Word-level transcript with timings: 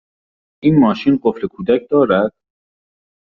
این 0.63 0.79
ماشین 0.79 1.19
قفل 1.23 1.47
کودک 1.47 1.81
دارد؟ 1.91 2.33